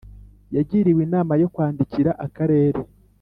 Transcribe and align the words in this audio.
Yagiriwe 0.55 1.01
inama 1.07 1.33
yo 1.41 1.47
kwandikira 1.53 2.11
Akarere 2.25 2.79